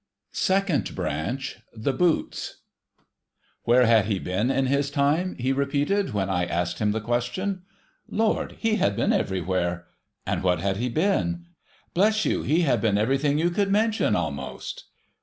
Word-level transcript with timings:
SECOND 0.31 0.95
BRANCH 0.95 1.59
THE 1.75 1.93
BOOTS 1.93 2.61
Where 3.65 3.85
had 3.85 4.05
he 4.05 4.17
been 4.17 4.49
in 4.49 4.65
his 4.65 4.89
time? 4.89 5.35
he 5.37 5.53
repeated, 5.53 6.11
when 6.11 6.27
I 6.27 6.45
asked 6.45 6.79
him 6.79 6.91
the 6.91 6.99
question. 6.99 7.61
Lord, 8.09 8.53
he 8.57 8.77
had 8.77 8.95
been 8.95 9.13
everywhere! 9.13 9.85
And 10.25 10.41
what 10.41 10.59
had 10.59 10.77
he 10.77 10.89
been? 10.89 11.45
Bless 11.93 12.25
you, 12.25 12.41
he 12.41 12.61
had 12.61 12.81
been 12.81 12.97
everything 12.97 13.37
you 13.37 13.51
could 13.51 13.69
mention 13.71 14.15
a'most 14.15 14.85